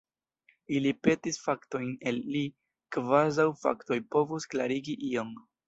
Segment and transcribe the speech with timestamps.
[0.77, 2.43] Ili petis faktojn el li,
[2.97, 5.35] kvazaŭ faktoj povus klarigi ion!